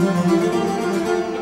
[0.00, 1.41] Música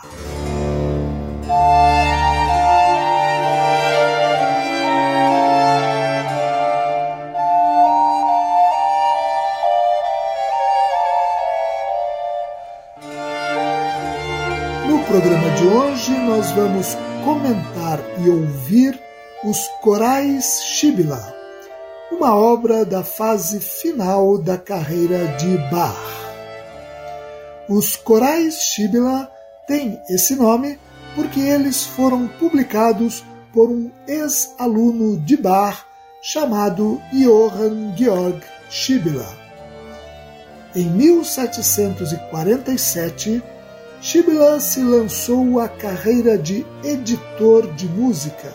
[15.11, 16.95] Programa de hoje nós vamos
[17.25, 18.97] comentar e ouvir
[19.43, 21.35] os Corais Shibla,
[22.09, 25.97] uma obra da fase final da carreira de Bach.
[27.67, 29.29] Os Corais Shibla
[29.67, 30.79] têm esse nome
[31.13, 35.85] porque eles foram publicados por um ex-aluno de Bach
[36.21, 39.27] chamado Johann Georg Shibla.
[40.73, 43.43] Em 1747,
[44.01, 48.51] Shibla lançou à carreira de editor de música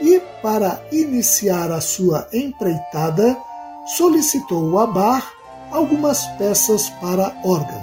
[0.00, 3.38] e, para iniciar a sua empreitada,
[3.96, 5.24] solicitou a Bach
[5.70, 7.80] algumas peças para órgão.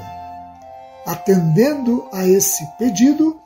[1.06, 3.40] Atendendo a esse pedido,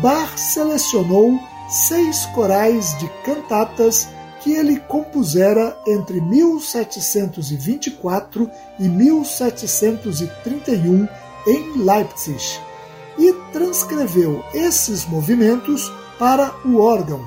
[0.00, 1.38] Bach selecionou
[1.68, 4.08] seis corais de cantatas
[4.40, 11.06] que ele compusera entre 1724 e 1731
[11.46, 12.40] em Leipzig
[13.18, 17.24] e transcreveu esses movimentos para o órgão,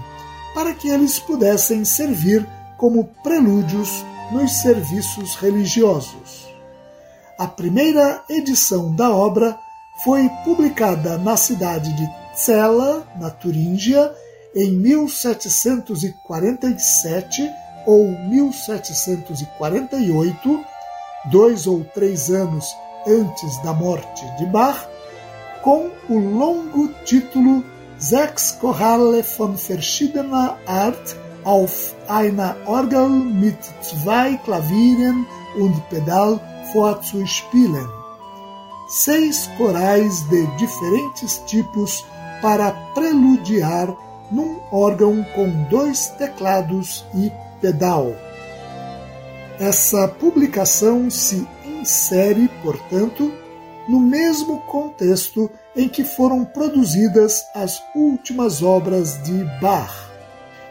[0.53, 2.45] para que eles pudessem servir
[2.77, 6.47] como prelúdios nos serviços religiosos.
[7.37, 9.59] A primeira edição da obra
[10.03, 14.11] foi publicada na cidade de Cela, na Turíngia,
[14.55, 17.47] em 1747
[17.85, 20.65] ou 1748,
[21.31, 22.65] dois ou três anos
[23.07, 24.87] antes da morte de Bach,
[25.67, 27.61] com o longo título
[27.97, 35.27] Sechs Choralle von verschiedener Art auf einer Orgel mit zwei Klavieren
[35.59, 36.39] und Pedal
[36.71, 37.85] vorzuspielen.
[38.87, 42.05] Seis corais de diferentes tipos
[42.41, 43.93] para preludiar
[44.31, 47.29] num órgão com dois teclados e
[47.59, 48.15] pedal.
[49.59, 53.33] Essa publicação se insere, portanto,
[53.87, 60.11] no mesmo contexto em que foram produzidas as últimas obras de Bach,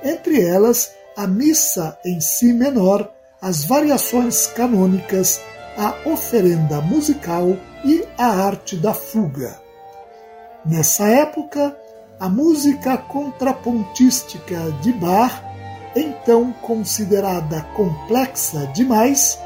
[0.02, 3.10] entre elas a missa em si menor,
[3.40, 5.40] as variações canônicas,
[5.76, 9.60] a oferenda musical e a arte da fuga.
[10.64, 11.76] Nessa época,
[12.18, 15.42] a música contrapontística de Bach,
[15.94, 19.38] então considerada complexa demais,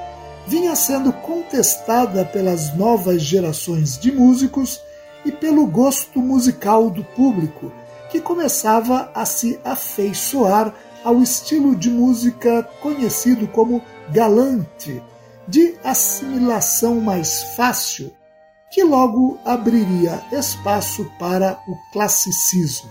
[0.47, 4.81] vinha sendo contestada pelas novas gerações de músicos
[5.25, 7.73] e pelo gosto musical do público,
[8.11, 10.75] que começava a se afeiçoar
[11.05, 15.03] ao estilo de música conhecido como galante,
[15.47, 18.13] de assimilação mais fácil,
[18.71, 22.91] que logo abriria espaço para o classicismo.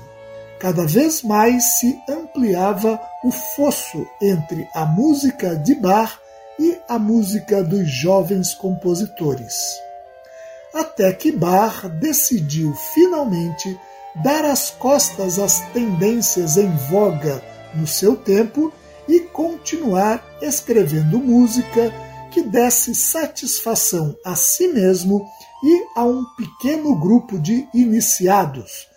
[0.60, 6.19] Cada vez mais se ampliava o fosso entre a música de bar
[6.60, 9.80] e a música dos jovens compositores.
[10.74, 13.80] Até que Bach decidiu finalmente
[14.22, 17.42] dar as costas às tendências em voga
[17.74, 18.74] no seu tempo
[19.08, 21.94] e continuar escrevendo música
[22.30, 25.26] que desse satisfação a si mesmo
[25.64, 28.88] e a um pequeno grupo de iniciados,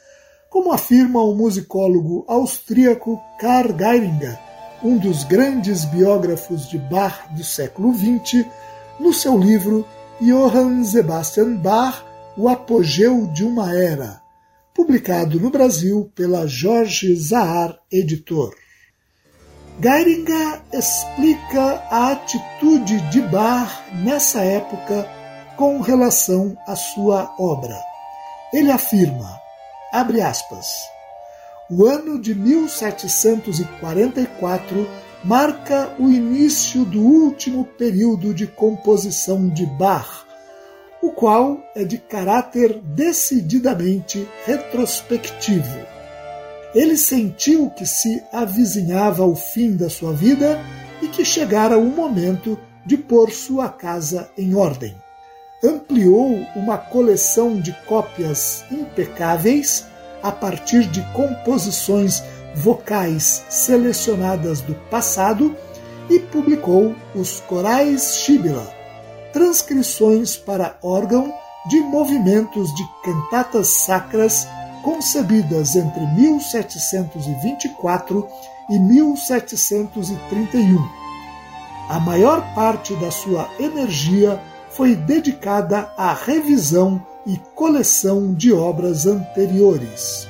[0.50, 4.51] como afirma o musicólogo austríaco Karl Geiringer
[4.82, 8.44] um dos grandes biógrafos de Bach do século XX,
[8.98, 9.86] no seu livro
[10.20, 12.04] Johann Sebastian Bach,
[12.36, 14.20] O Apogeu de uma Era,
[14.74, 18.54] publicado no Brasil pela Jorge Zahar Editor.
[19.80, 25.08] Geiringer explica a atitude de Bach nessa época
[25.56, 27.78] com relação à sua obra.
[28.52, 29.40] Ele afirma,
[29.92, 30.66] abre aspas,
[31.70, 34.88] o ano de 1744
[35.24, 40.26] marca o início do último período de composição de Bach,
[41.00, 45.86] o qual é de caráter decididamente retrospectivo.
[46.74, 50.60] Ele sentiu que se avizinhava o fim da sua vida
[51.00, 54.96] e que chegara o momento de pôr sua casa em ordem.
[55.62, 59.86] Ampliou uma coleção de cópias impecáveis
[60.22, 62.22] a partir de composições
[62.54, 65.56] vocais selecionadas do passado
[66.08, 68.66] e publicou os Corais Shibila,
[69.32, 71.32] transcrições para órgão
[71.68, 74.48] de movimentos de cantatas sacras
[74.82, 78.28] concebidas entre 1724
[78.68, 81.02] e 1731.
[81.88, 84.38] A maior parte da sua energia
[84.70, 90.26] foi dedicada à revisão e coleção de obras anteriores.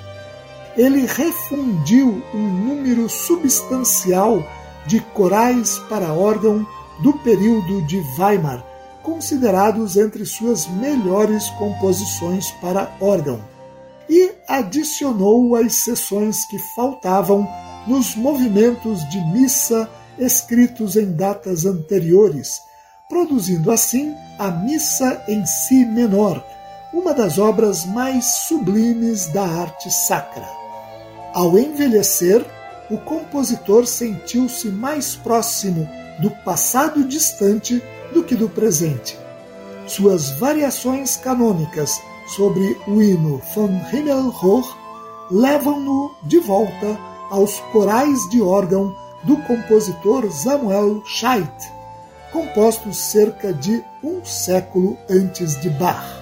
[0.77, 4.43] Ele refundiu um número substancial
[4.87, 6.67] de corais para órgão
[7.03, 8.65] do período de Weimar,
[9.03, 13.41] considerados entre suas melhores composições para órgão,
[14.09, 17.49] e adicionou as sessões que faltavam
[17.87, 19.88] nos movimentos de missa
[20.19, 22.61] escritos em datas anteriores,
[23.09, 26.45] produzindo assim a Missa em Si menor,
[26.93, 30.47] uma das obras mais sublimes da arte sacra.
[31.33, 32.44] Ao envelhecer,
[32.91, 39.19] o compositor sentiu-se mais próximo do passado distante do que do presente.
[39.87, 41.99] Suas variações canônicas
[42.37, 44.69] sobre o hino Von Himmelhoch
[45.31, 46.99] levam-no de volta
[47.31, 51.73] aos corais de órgão do compositor Samuel Scheidt,
[52.31, 56.22] compostos cerca de um século antes de Bach.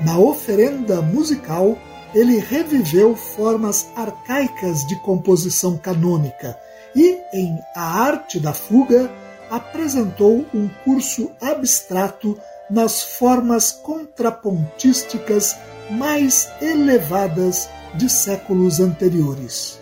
[0.00, 1.78] Na oferenda musical,
[2.14, 6.58] ele reviveu formas arcaicas de composição canônica
[6.94, 9.10] e, em A Arte da Fuga,
[9.50, 12.38] apresentou um curso abstrato
[12.70, 15.56] nas formas contrapontísticas
[15.90, 19.80] mais elevadas de séculos anteriores.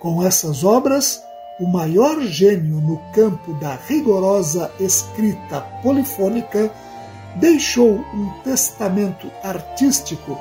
[0.00, 1.22] Com essas obras,
[1.58, 6.70] o maior gênio no campo da rigorosa escrita polifônica
[7.36, 10.38] deixou um testamento artístico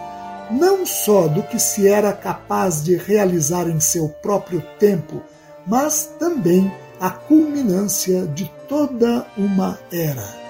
[0.52, 5.22] não só do que se era capaz de realizar em seu próprio tempo,
[5.66, 10.44] mas também a culminância de toda uma era.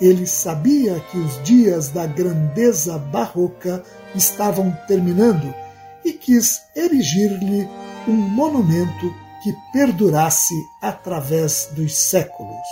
[0.00, 3.82] Ele sabia que os dias da grandeza barroca
[4.14, 5.54] estavam terminando
[6.04, 7.68] e quis erigir-lhe
[8.06, 12.66] um monumento que perdurasse através dos séculos.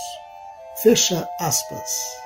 [0.82, 2.21] Fecha aspas.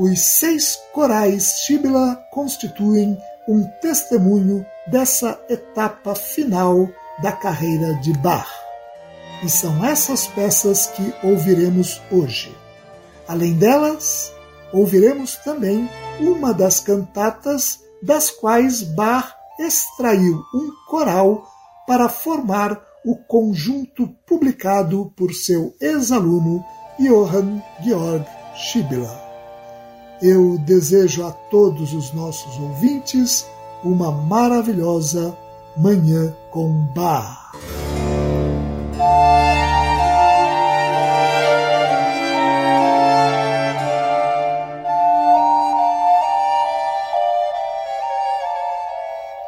[0.00, 6.88] Os seis corais Shibla constituem um testemunho dessa etapa final
[7.22, 8.48] da carreira de Bach.
[9.44, 12.56] E são essas peças que ouviremos hoje.
[13.28, 14.32] Além delas,
[14.72, 15.86] ouviremos também
[16.18, 21.46] uma das cantatas das quais Bach extraiu um coral
[21.86, 26.64] para formar o conjunto publicado por seu ex-aluno
[26.98, 28.24] Johann Georg
[28.56, 29.29] Schibler.
[30.22, 33.46] Eu desejo a todos os nossos ouvintes
[33.82, 35.34] uma maravilhosa
[35.74, 37.52] Manhã com Bar.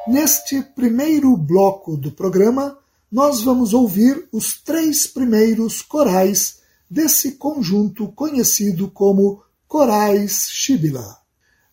[0.09, 2.79] Neste primeiro bloco do programa,
[3.11, 11.17] nós vamos ouvir os três primeiros corais desse conjunto conhecido como Corais Shibila.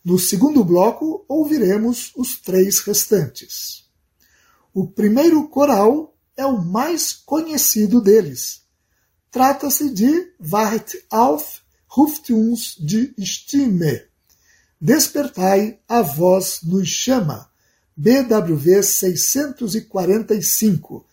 [0.02, 3.84] No segundo bloco, ouviremos os três restantes.
[4.72, 8.62] O primeiro coral é o mais conhecido deles.
[9.30, 14.02] Trata-se de Wacht auf, ruft uns die Stimme.
[14.80, 17.50] Despertai, a voz nos chama.
[17.94, 21.04] BWV 645,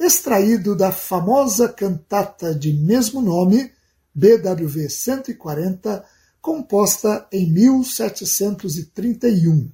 [0.00, 3.70] extraído da famosa cantata de mesmo nome,
[4.14, 9.70] BWV 140, composta em 1731.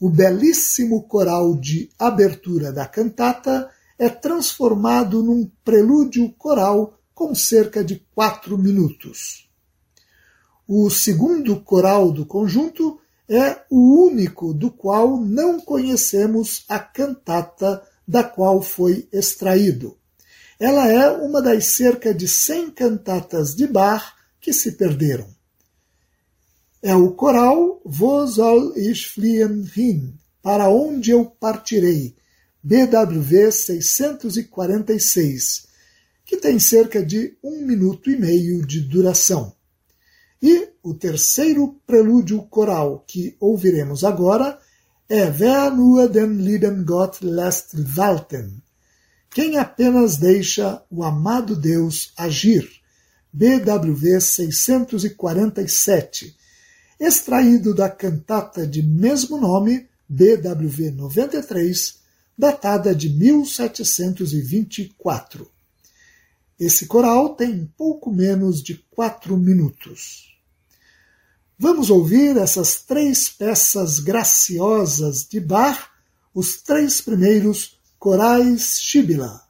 [0.00, 8.04] O belíssimo coral de abertura da cantata é transformado num prelúdio coral com cerca de
[8.14, 9.48] quatro minutos.
[10.68, 18.24] O segundo coral do conjunto é o único do qual não conhecemos a cantata da
[18.24, 19.96] qual foi extraído.
[20.58, 25.35] Ela é uma das cerca de 100 cantatas de Bach que se perderam.
[26.86, 30.14] É o coral Wo soll ich fliehen hin?
[30.40, 32.14] Para onde eu partirei?
[32.62, 35.66] BWV 646,
[36.24, 39.52] que tem cerca de um minuto e meio de duração.
[40.40, 44.56] E o terceiro prelúdio coral que ouviremos agora
[45.08, 48.62] é Wer nur den lieben Gott lässt walten,
[49.28, 52.70] quem apenas deixa o amado Deus agir,
[53.32, 56.45] BWV 647,
[56.98, 61.98] extraído da cantata de mesmo nome, BWV 93,
[62.36, 65.50] datada de 1724.
[66.58, 70.34] Esse coral tem pouco menos de quatro minutos.
[71.58, 75.88] Vamos ouvir essas três peças graciosas de Bach,
[76.34, 79.42] os três primeiros corais Shibila.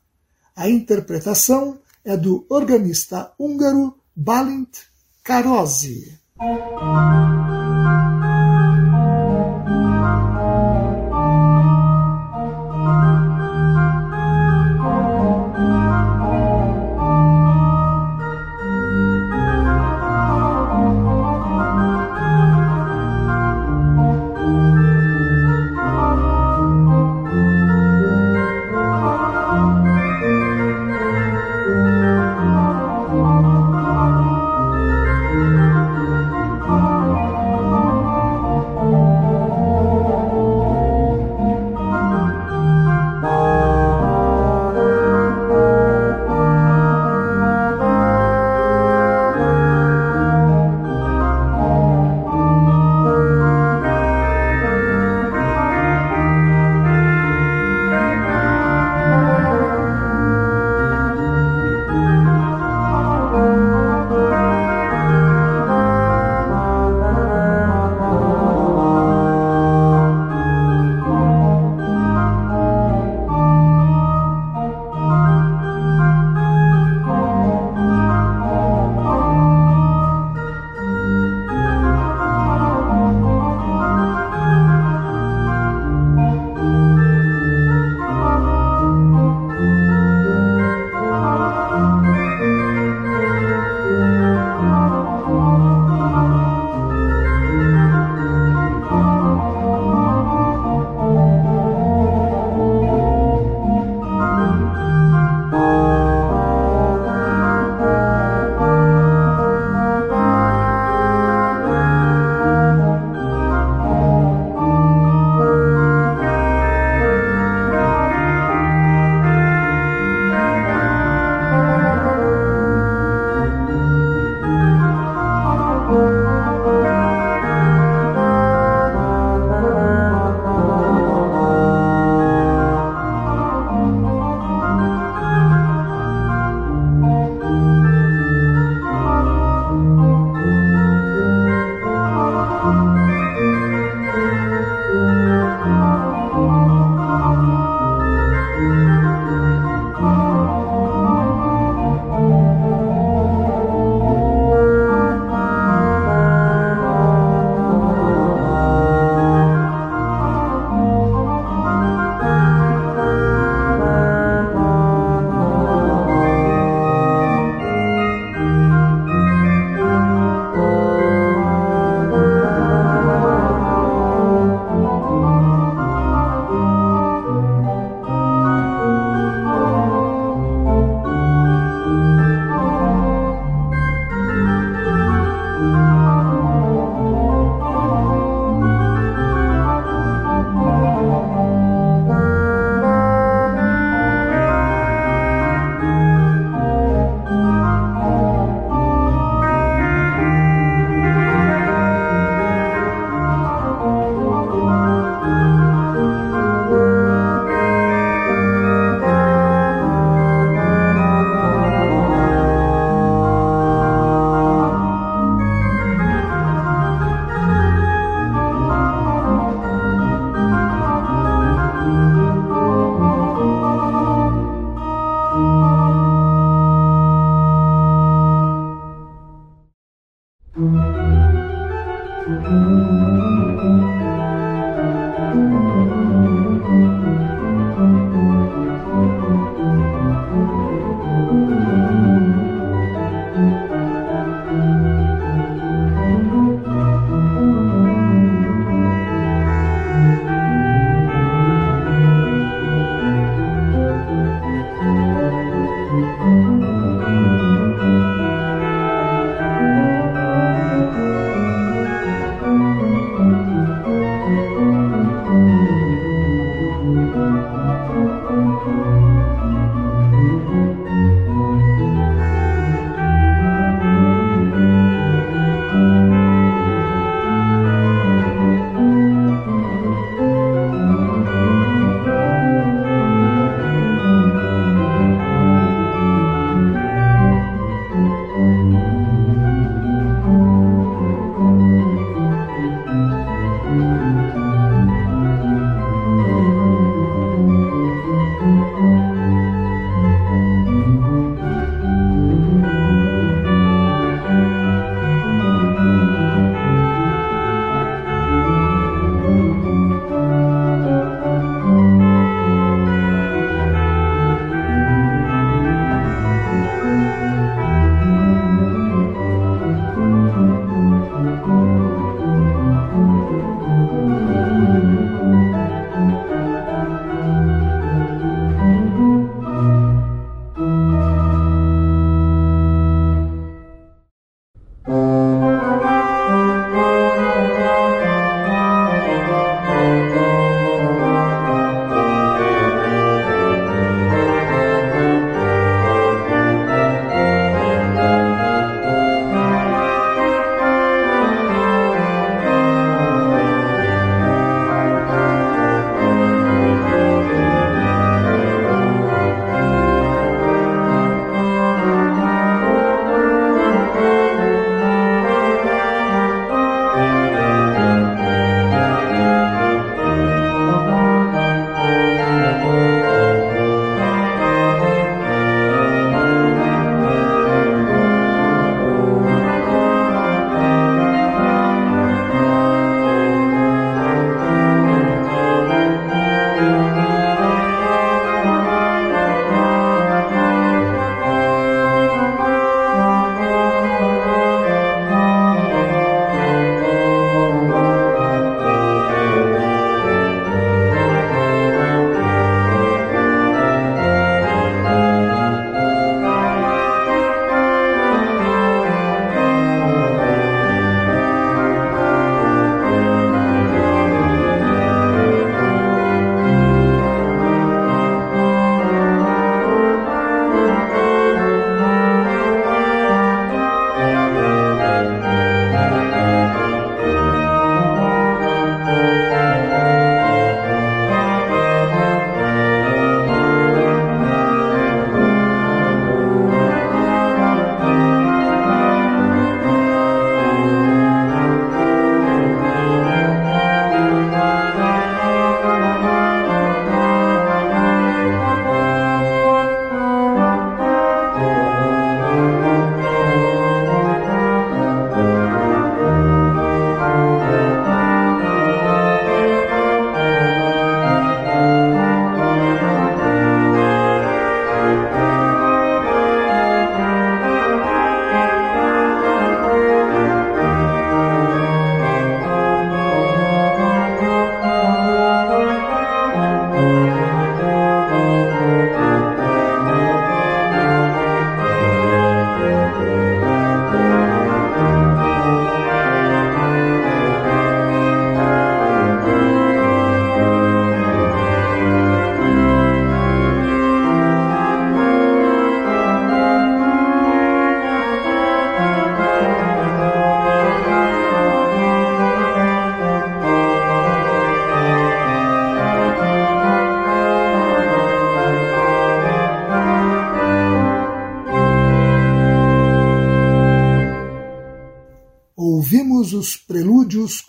[0.55, 4.79] A interpretação é do organista húngaro Balint
[5.23, 6.26] Karosi.
[6.39, 7.56] Ouvimos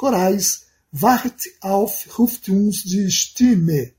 [0.08, 3.92] corais Wart auf, ruft uns die Stimme,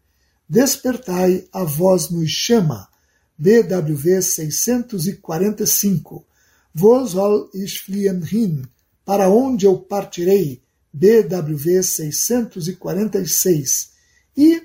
[0.48, 2.88] Despertai, a voz nos chama,
[3.36, 6.24] BWV 645,
[6.72, 8.66] Wo soll ich fliehen hin,
[9.04, 10.62] para onde eu partirei,
[10.94, 13.90] BWV 646,
[14.36, 14.62] e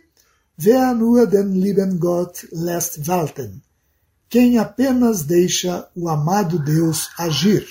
[0.56, 3.64] Wer nur den lieben Gott lässt walten,
[4.30, 7.66] quem apenas deixa o amado Deus agir,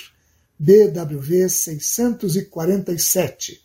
[0.65, 3.61] BWV 647,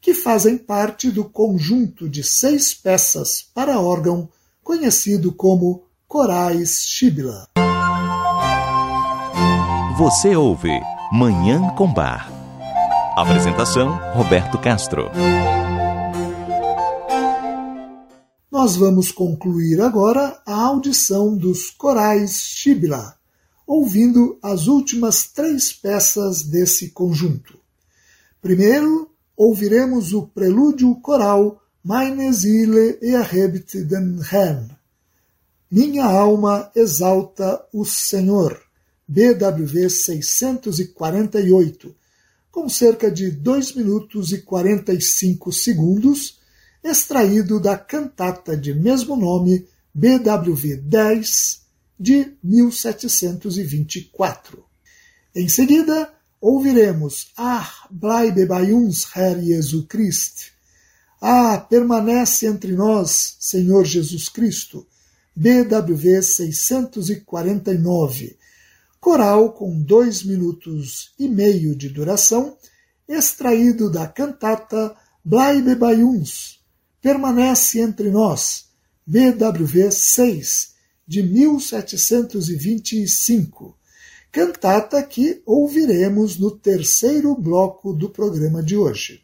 [0.00, 4.28] que fazem parte do conjunto de seis peças para órgão
[4.60, 7.46] conhecido como Corais Shibla.
[9.96, 10.72] Você ouve
[11.12, 12.28] Manhã com Bar.
[13.16, 15.12] Apresentação Roberto Castro.
[18.50, 23.14] Nós vamos concluir agora a audição dos corais Shibla,
[23.66, 27.58] ouvindo as últimas três peças desse conjunto.
[28.40, 34.68] Primeiro, ouviremos o prelúdio coral Meine Seele erhebt den Herrn.
[35.70, 38.60] Minha alma exalta o Senhor.
[39.06, 41.94] BWV 648,
[42.50, 46.38] com cerca de 2 minutos e 45 segundos,
[46.82, 51.63] extraído da cantata de mesmo nome, BWV 10,
[51.98, 54.62] de 1724.
[55.34, 60.52] Em seguida, ouviremos Ah, bleibe bei uns, Herr Jesu Christ.
[61.20, 64.86] Ah, permanece entre nós, Senhor Jesus Cristo.
[65.36, 68.38] BWV 649.
[69.00, 72.56] Coral com dois minutos e meio de duração,
[73.08, 74.94] extraído da cantata
[75.26, 76.60] Bleibe bei uns.
[77.00, 78.66] Permanece entre nós.
[79.06, 80.73] BWV 6,
[81.06, 83.78] de 1725
[84.32, 89.22] cantata que ouviremos no terceiro bloco do programa de hoje.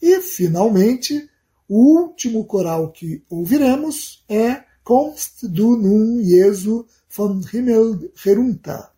[0.00, 1.28] E, finalmente,
[1.68, 8.88] o último coral que ouviremos é Kommst du nun, Jesu, von Himmel herunter.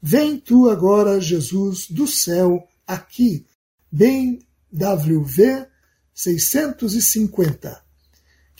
[0.00, 3.44] Vem tu agora, Jesus, do céu, aqui,
[3.92, 4.38] bem
[4.72, 5.66] WV
[6.14, 7.89] 650,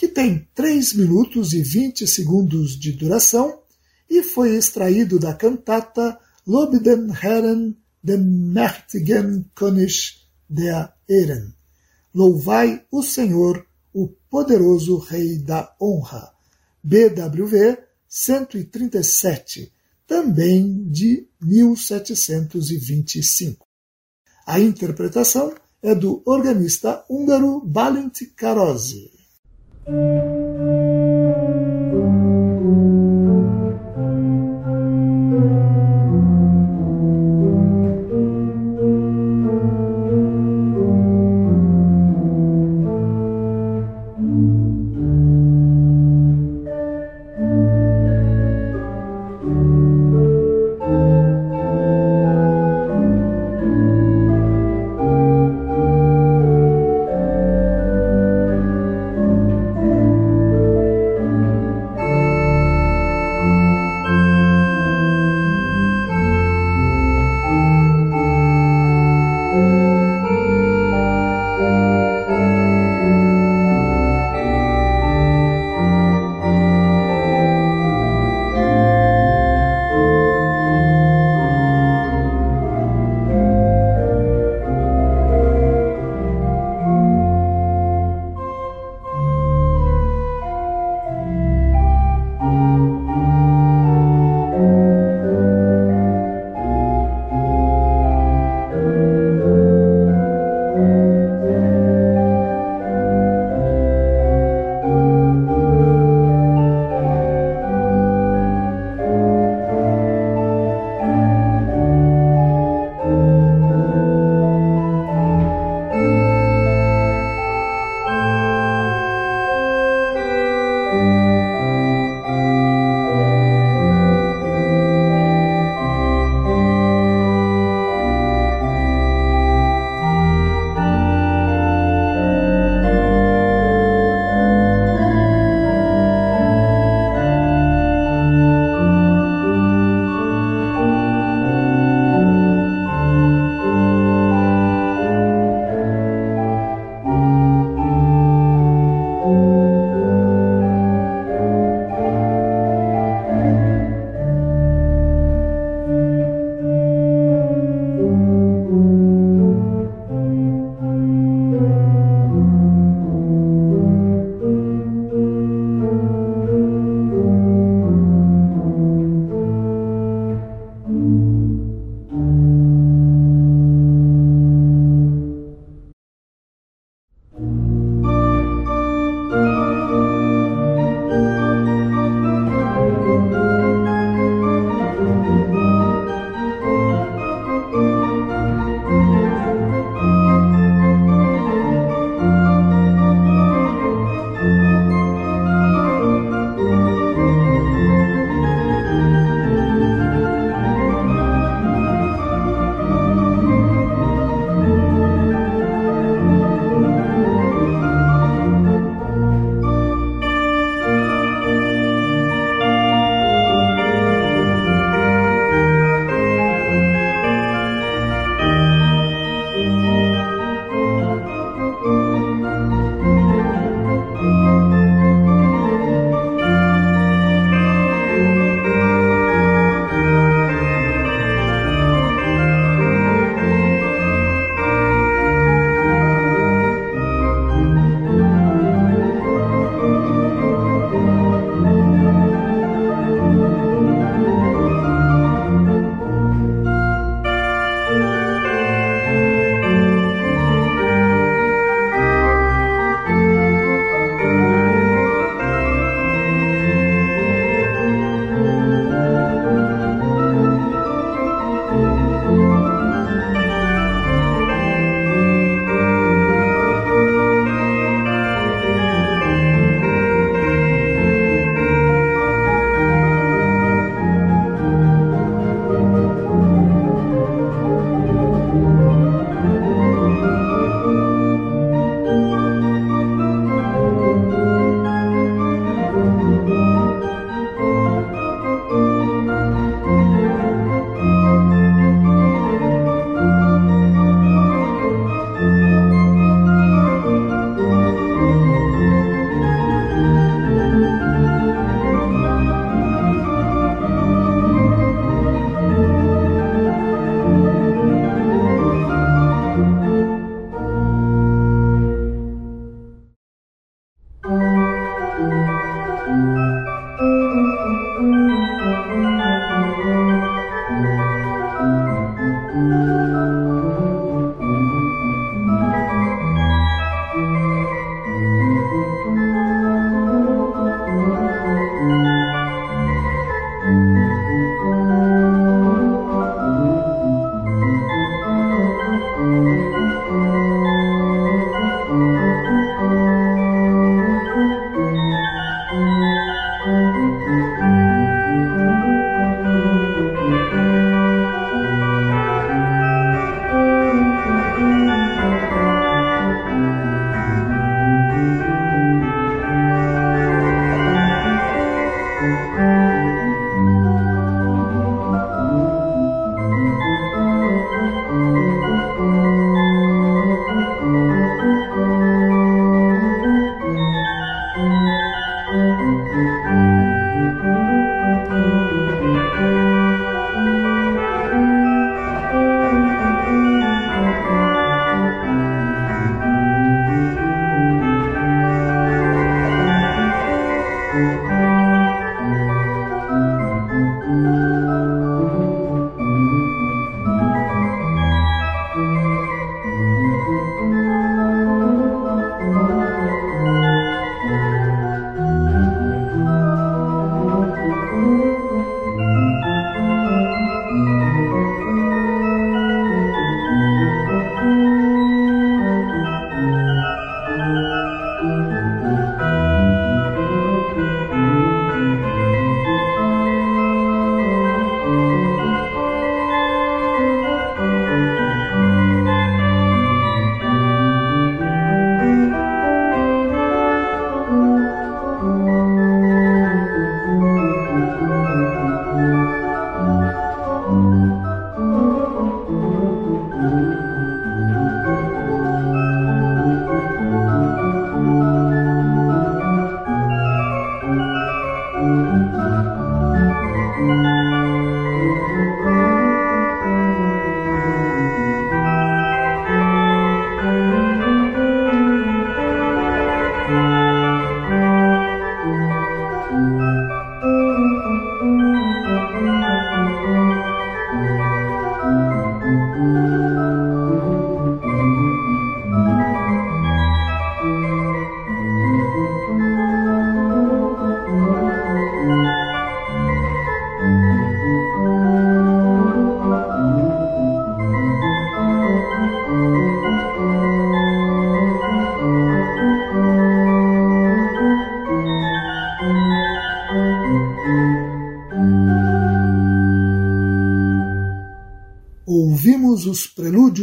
[0.01, 3.61] que tem 3 minutos e 20 segundos de duração
[4.09, 11.55] e foi extraído da cantata Lob den Herren, den mächtigen König der Ehren.
[12.15, 16.33] Louvai o Senhor, o poderoso Rei da Honra.
[16.83, 17.77] BWV
[18.09, 19.71] 137,
[20.07, 23.67] também de 1725.
[24.47, 29.20] A interpretação é do organista húngaro Balint Karosi.
[29.87, 30.90] Ouvimos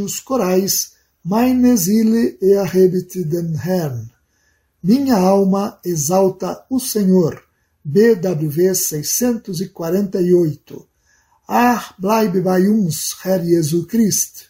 [0.08, 0.94] prelúdios corais
[1.24, 4.10] Meine Seele erhebt den Herrn.
[4.82, 7.44] Minha alma exalta o Senhor.
[7.84, 10.88] BWV 648.
[11.48, 14.50] Ah, bleib bei uns, Herr Jesus Christ.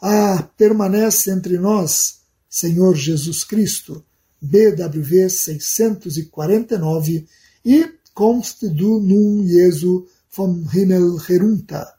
[0.00, 4.02] Ah, permanece entre nós, Senhor Jesus Cristo.
[4.40, 7.26] BWV 649
[7.64, 11.93] e Kommst du nun Jesu vom Himmel herunter.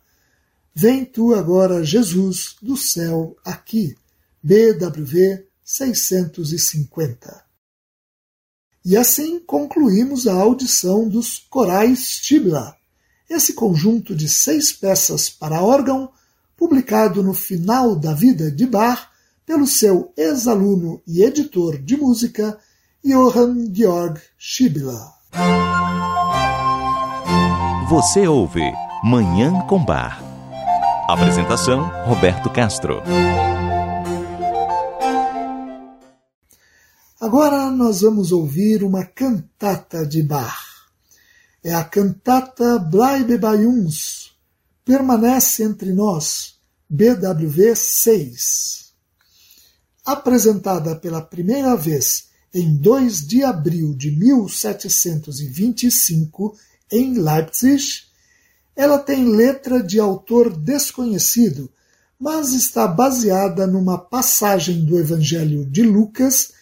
[0.77, 3.95] Vem tu agora, Jesus, do céu aqui.
[4.43, 7.45] BWV 650.
[8.83, 12.75] E assim concluímos a audição dos corais Tibla,
[13.29, 16.11] esse conjunto de seis peças para órgão,
[16.57, 19.07] publicado no final da vida de Bach
[19.45, 22.59] pelo seu ex-aluno e editor de música,
[23.03, 25.13] Johann Georg Schibla.
[27.89, 28.61] Você ouve
[29.03, 30.24] Manhã com Bar.
[31.07, 33.03] Apresentação: Roberto Castro.
[37.21, 40.57] Agora nós vamos ouvir uma cantata de Bach.
[41.63, 44.35] É a cantata Bleibe bei uns,
[44.83, 46.55] Permanece entre nós,
[46.89, 48.91] BWV 6.
[50.03, 56.57] Apresentada pela primeira vez em 2 de abril de 1725
[56.91, 58.04] em Leipzig,
[58.75, 61.71] ela tem letra de autor desconhecido,
[62.19, 66.53] mas está baseada numa passagem do Evangelho de Lucas,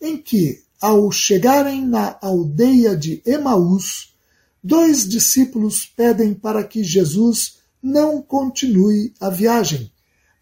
[0.00, 4.14] em que, ao chegarem na aldeia de Emaús,
[4.62, 9.90] dois discípulos pedem para que Jesus não continue a viagem,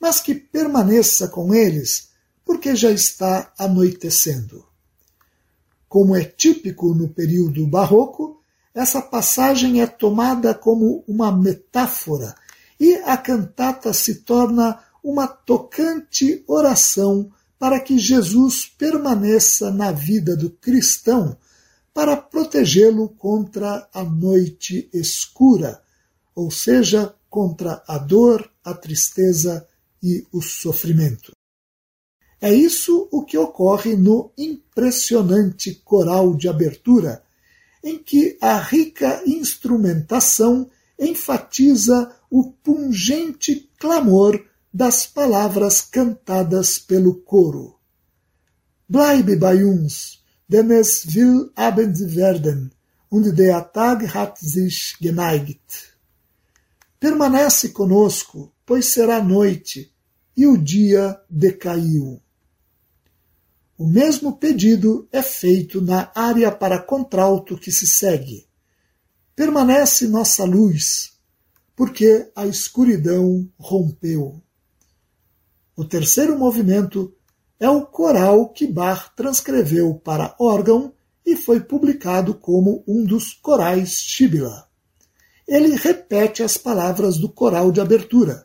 [0.01, 2.09] mas que permaneça com eles,
[2.45, 4.65] porque já está anoitecendo.
[5.89, 8.38] Como é típico no período barroco,
[8.79, 12.33] essa passagem é tomada como uma metáfora
[12.79, 20.49] e a cantata se torna uma tocante oração para que Jesus permaneça na vida do
[20.49, 21.37] cristão,
[21.93, 25.83] para protegê-lo contra a noite escura,
[26.33, 29.67] ou seja, contra a dor, a tristeza
[30.01, 31.33] e o sofrimento.
[32.41, 37.25] É isso o que ocorre no impressionante coral de abertura
[37.83, 47.79] em que a rica instrumentação enfatiza o pungente clamor das palavras cantadas pelo coro.
[48.89, 52.73] Bleibe bei uns, denn es will Abend werden,
[53.11, 55.97] und der Tag hat sich geneigt.
[57.01, 59.91] Permanece conosco, pois será noite,
[60.37, 62.21] e o dia decaiu.
[63.79, 68.49] O mesmo pedido é feito na área para contralto que se segue.
[69.37, 71.13] Permanece nossa luz,
[71.77, 74.43] porque a escuridão rompeu.
[75.77, 77.15] O terceiro movimento
[77.61, 80.93] é o coral que Bach transcreveu para órgão
[81.25, 84.67] e foi publicado como um dos corais Shibla.
[85.47, 88.45] Ele repete as palavras do coral de abertura.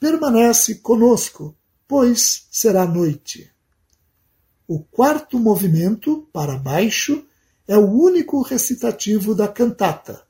[0.00, 1.54] Permanece conosco,
[1.86, 3.54] pois será noite.
[4.68, 7.24] O quarto movimento, para baixo,
[7.68, 10.22] é o único recitativo da cantata.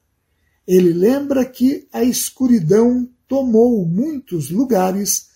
[0.66, 5.31] Ele lembra que a escuridão tomou muitos lugares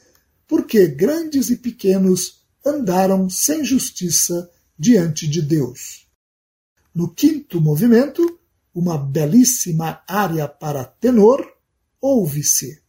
[0.46, 6.06] porque grandes e pequenos andaram sem justiça diante de Deus.
[6.94, 8.38] No quinto movimento,
[8.74, 11.46] uma belíssima área para tenor,
[12.00, 12.80] ouve-se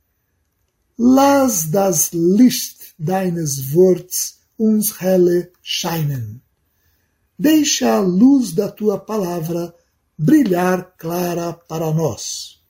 [0.97, 6.41] Las das Licht deines Worts uns helle scheinen.
[7.37, 9.73] Deixa a luz da tua palavra
[10.17, 12.61] brilhar clara para nós.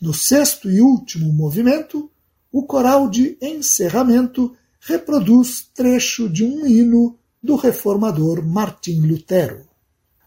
[0.00, 2.10] No sexto e último movimento,
[2.50, 9.68] o coral de encerramento reproduz trecho de um hino do reformador Martim Lutero.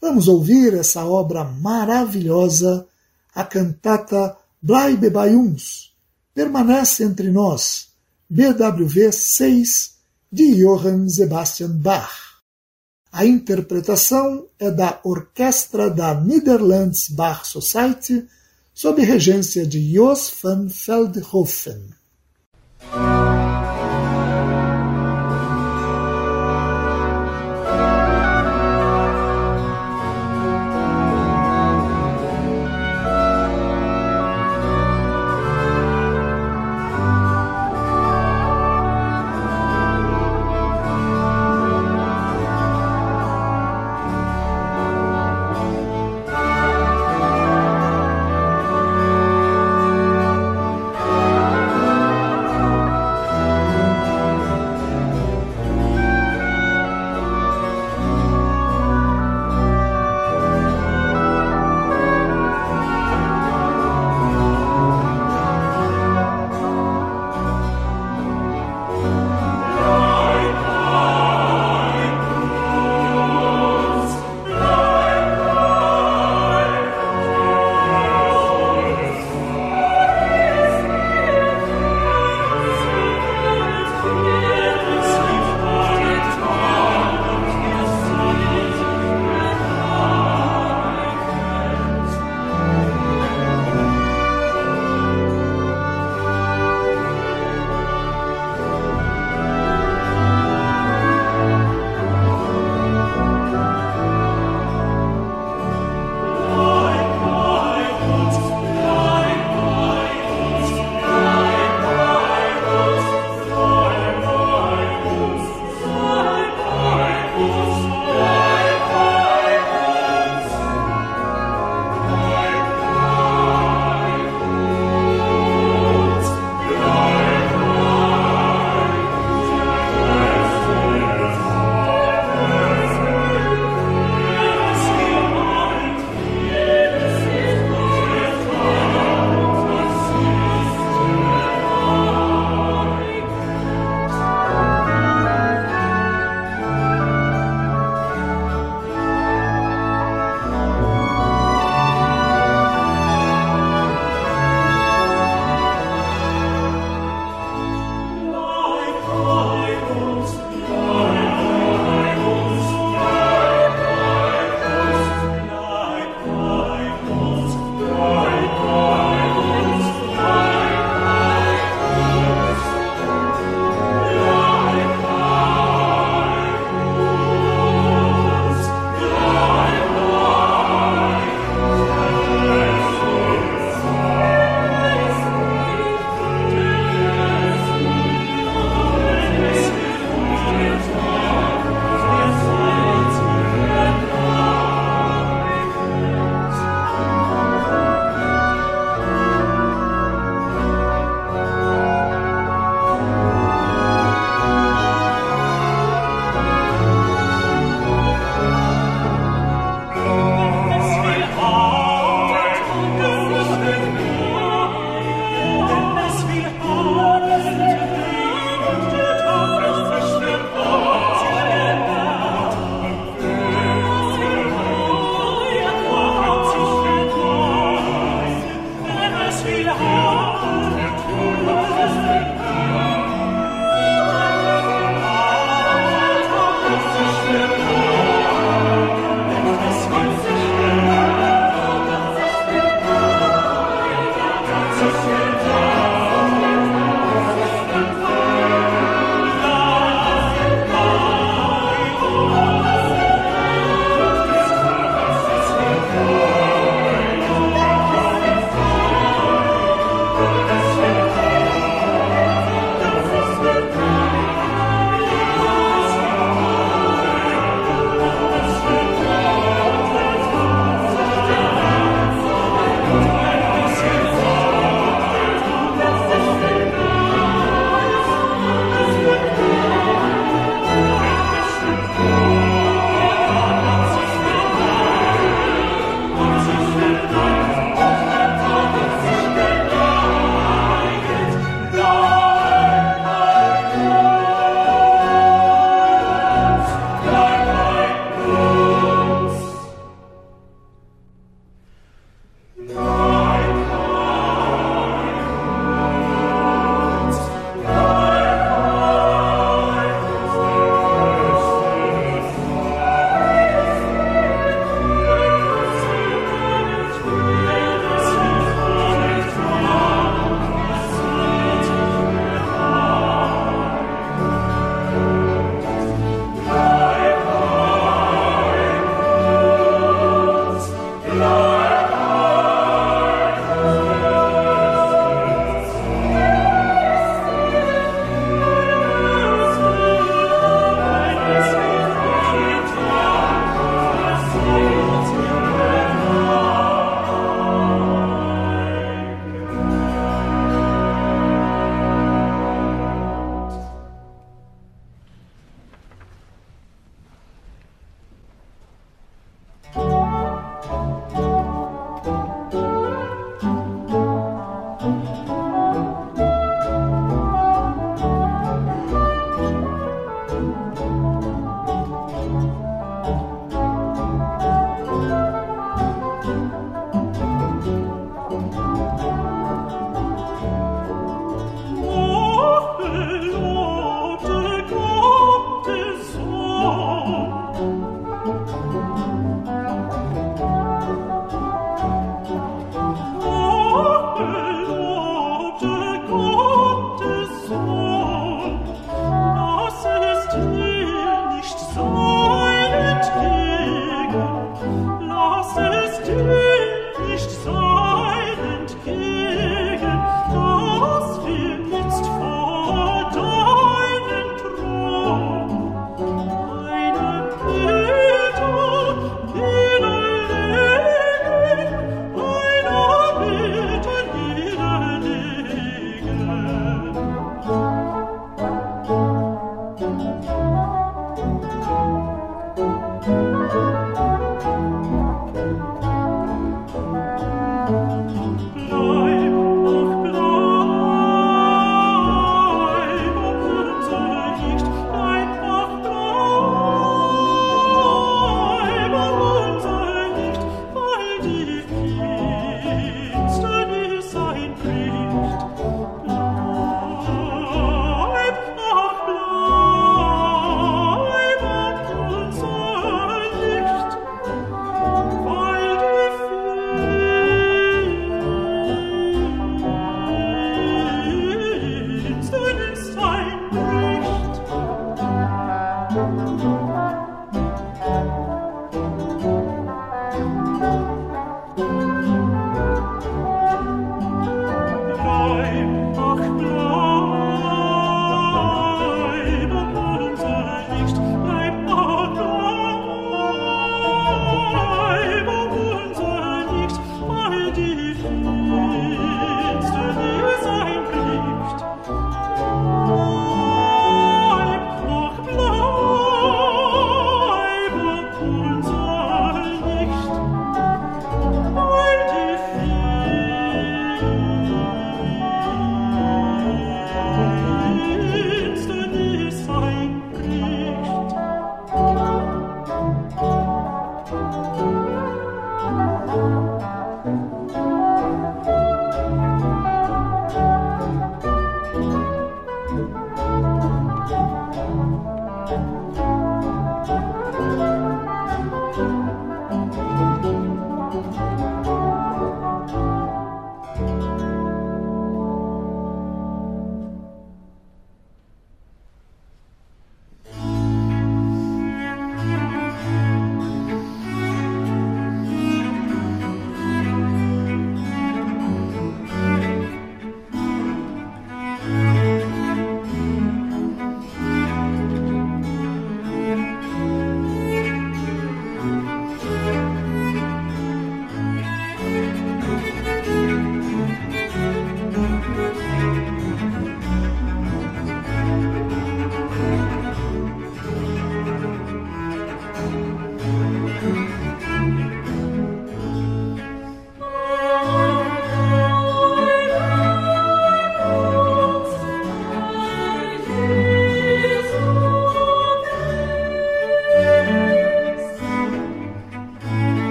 [0.00, 2.86] Vamos ouvir essa obra maravilhosa,
[3.34, 5.94] a cantata Bleibe bei uns,
[6.36, 7.88] Permanece entre nós,
[8.28, 9.95] BWV 6,
[10.30, 12.42] de Johann Sebastian Bach.
[13.12, 18.26] A interpretação é da Orquestra da Netherlands Bach Society,
[18.74, 21.94] sob regência de Jos van Veldhoven.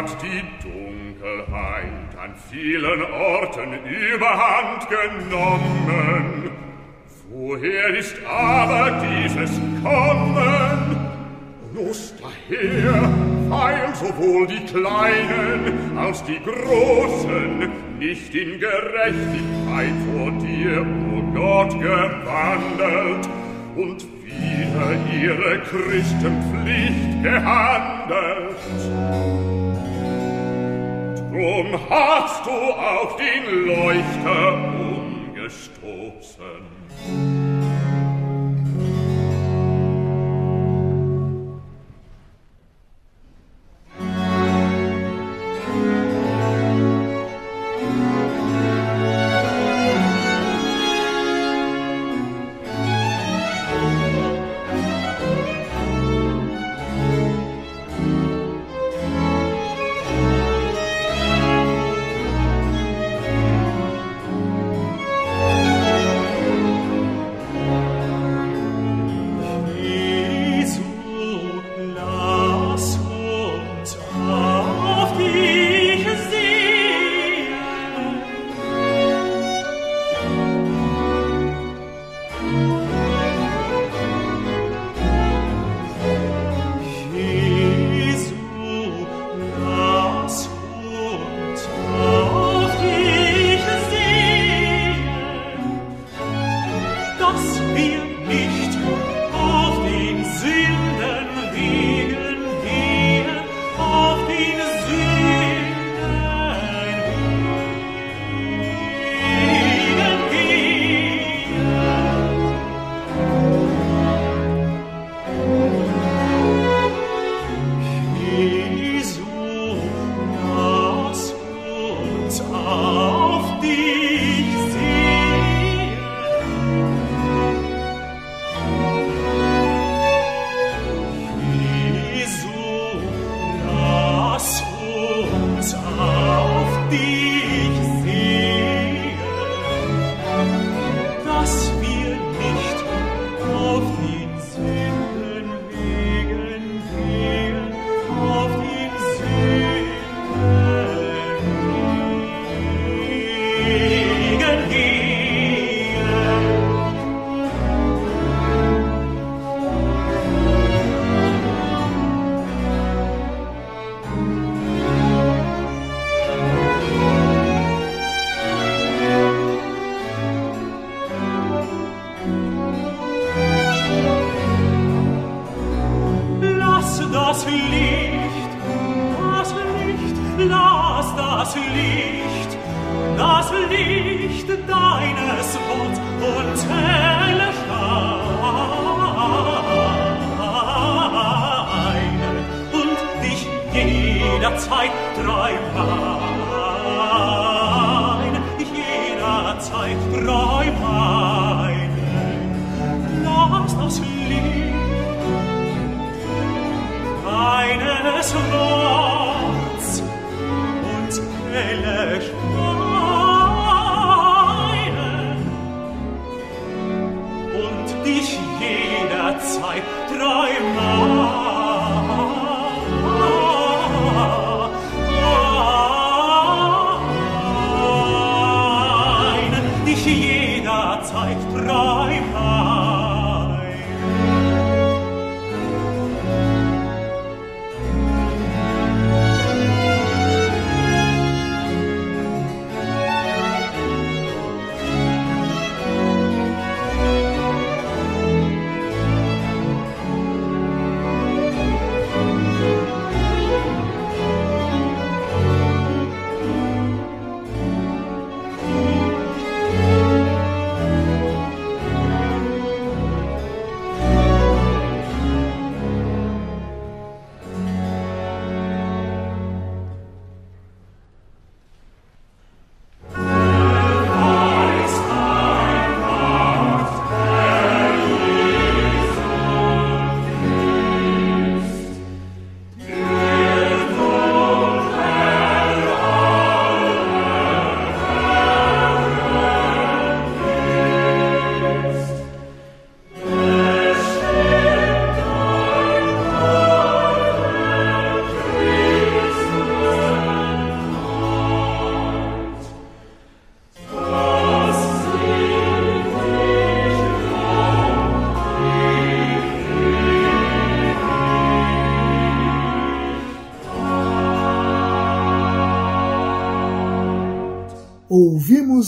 [0.00, 6.50] Hat die Dunkelheit an vielen Orten überhand genommen.
[7.28, 11.10] Woher ist aber dieses Kommen?
[11.74, 13.10] Los daher,
[13.48, 21.78] weil sowohl die Kleinen als die Großen nicht in Gerechtigkeit vor dir, o oh Gott,
[21.78, 23.28] gewandelt
[23.76, 28.56] und wieder ihre Christenpflicht gehandelt.
[31.40, 34.58] Drum hast du auch den Leuchter
[35.32, 36.60] umgestoßen.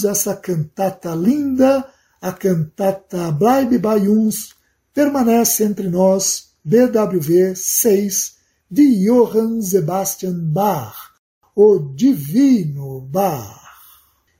[0.02, 1.86] Ouvimos essa cantata linda,
[2.20, 4.54] a cantata Bleib bei uns,
[4.92, 8.36] permanece entre nós, BWV 6,
[8.70, 11.12] de Johann Sebastian Bach,
[11.54, 13.60] o Divino Bach.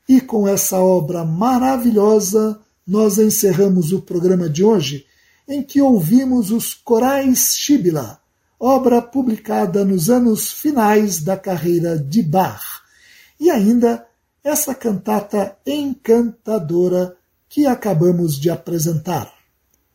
[0.09, 5.07] E com essa obra maravilhosa, nós encerramos o programa de hoje,
[5.47, 8.21] em que ouvimos os corais Shibila,
[8.59, 12.83] obra publicada nos anos finais da carreira de Bach,
[13.39, 14.07] e ainda
[14.43, 17.17] essa cantata encantadora
[17.49, 19.33] que acabamos de apresentar.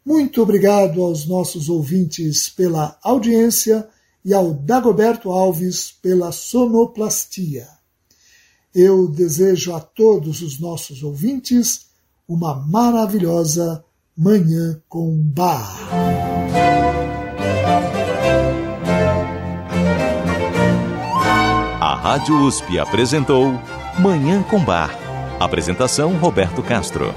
[0.05, 3.87] Muito obrigado aos nossos ouvintes pela audiência
[4.23, 7.67] e ao Dagoberto Alves pela sonoplastia.
[8.73, 11.87] Eu desejo a todos os nossos ouvintes
[12.27, 13.83] uma maravilhosa
[14.15, 15.77] Manhã com Bar.
[21.81, 23.53] A Rádio USP apresentou
[23.99, 24.95] Manhã com Bar.
[25.39, 27.15] Apresentação Roberto Castro.